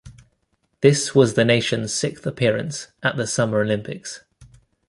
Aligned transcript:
This 0.81 1.13
was 1.13 1.35
the 1.35 1.45
nation's 1.45 1.93
sixth 1.93 2.25
appearance 2.25 2.87
at 3.03 3.17
the 3.17 3.27
Summer 3.27 3.61
Olympics. 3.61 4.23